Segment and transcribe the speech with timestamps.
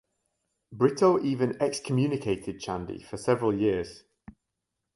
[0.73, 4.01] Britto even excommunicated Chandy for several years.